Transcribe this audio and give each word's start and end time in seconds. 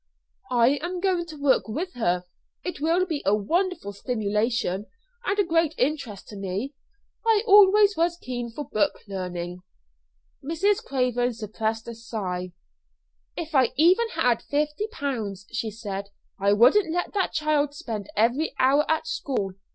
"I 0.49 0.79
am 0.81 0.99
going 0.99 1.27
to 1.27 1.35
work 1.39 1.67
with 1.67 1.93
her. 1.93 2.25
It 2.63 2.81
will 2.81 3.05
be 3.05 3.21
a 3.23 3.35
wonderful 3.35 3.93
stimulation, 3.93 4.87
and 5.25 5.37
a 5.37 5.43
great 5.43 5.75
interest 5.77 6.27
to 6.29 6.35
me. 6.35 6.73
I 7.23 7.43
always 7.45 7.95
was 7.95 8.17
keen 8.17 8.49
for 8.49 8.67
book 8.67 8.97
learning." 9.07 9.59
Mrs. 10.43 10.83
Craven 10.83 11.35
suppressed 11.35 11.87
a 11.87 11.93
sigh. 11.93 12.51
"If 13.37 13.53
I 13.53 13.73
even 13.75 14.09
had 14.15 14.41
fifty 14.41 14.87
pounds," 14.87 15.45
she 15.51 15.69
said, 15.69 16.09
"I 16.39 16.53
wouldn't 16.53 16.91
let 16.91 17.13
that 17.13 17.31
child 17.33 17.75
spend 17.75 18.09
every 18.17 18.55
hour 18.59 18.89
at 18.89 19.05
school. 19.05 19.51